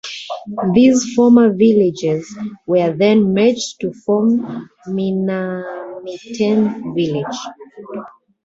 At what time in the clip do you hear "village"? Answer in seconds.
6.95-7.47